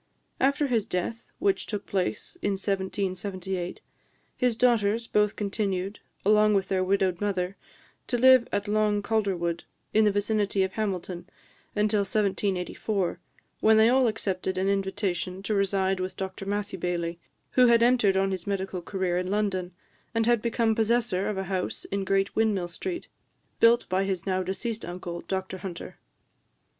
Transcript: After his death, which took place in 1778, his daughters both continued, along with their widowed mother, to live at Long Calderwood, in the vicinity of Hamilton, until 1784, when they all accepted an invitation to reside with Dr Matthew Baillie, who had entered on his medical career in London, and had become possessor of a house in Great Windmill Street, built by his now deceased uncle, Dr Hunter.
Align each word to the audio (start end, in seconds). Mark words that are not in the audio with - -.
After 0.39 0.65
his 0.65 0.87
death, 0.87 1.27
which 1.37 1.67
took 1.67 1.85
place 1.85 2.35
in 2.41 2.53
1778, 2.53 3.81
his 4.35 4.55
daughters 4.55 5.05
both 5.05 5.35
continued, 5.35 5.99
along 6.25 6.55
with 6.55 6.69
their 6.69 6.83
widowed 6.83 7.21
mother, 7.21 7.55
to 8.07 8.17
live 8.17 8.47
at 8.51 8.67
Long 8.67 9.03
Calderwood, 9.03 9.63
in 9.93 10.03
the 10.03 10.11
vicinity 10.11 10.63
of 10.63 10.71
Hamilton, 10.73 11.29
until 11.75 11.99
1784, 11.99 13.19
when 13.59 13.77
they 13.77 13.89
all 13.89 14.07
accepted 14.07 14.57
an 14.57 14.67
invitation 14.69 15.43
to 15.43 15.53
reside 15.53 15.99
with 15.99 16.17
Dr 16.17 16.47
Matthew 16.47 16.79
Baillie, 16.79 17.19
who 17.51 17.67
had 17.67 17.83
entered 17.83 18.17
on 18.17 18.31
his 18.31 18.47
medical 18.47 18.81
career 18.81 19.19
in 19.19 19.29
London, 19.29 19.71
and 20.15 20.25
had 20.25 20.41
become 20.41 20.73
possessor 20.73 21.29
of 21.29 21.37
a 21.37 21.43
house 21.43 21.85
in 21.91 22.05
Great 22.05 22.35
Windmill 22.35 22.69
Street, 22.69 23.07
built 23.59 23.87
by 23.87 24.05
his 24.05 24.25
now 24.25 24.41
deceased 24.41 24.83
uncle, 24.83 25.21
Dr 25.27 25.59
Hunter. 25.59 25.99